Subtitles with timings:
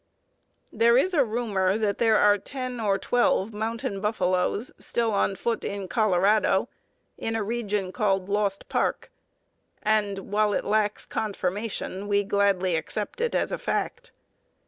[0.73, 5.63] There is a rumor that there are ten or twelve mountain buffaloes still on foot
[5.63, 6.69] in Colorado,
[7.19, 9.11] in a region called Lost Park,
[9.83, 14.11] and, while it lacks confirmation, we gladly accept it as a fact.